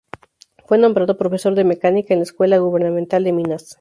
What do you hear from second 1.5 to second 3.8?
de mecánica, en la Escuela Gubernamental de Minas.